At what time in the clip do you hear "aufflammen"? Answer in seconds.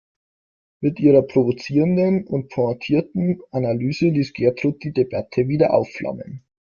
5.75-6.43